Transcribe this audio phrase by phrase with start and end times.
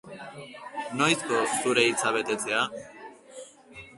[1.01, 2.65] Noizko, zure hitza betetzea?